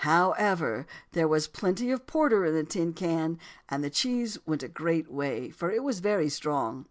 [0.01, 3.37] However, there was plenty of porter in a tin can;
[3.69, 6.79] and the cheese went a great way, for it was very strong."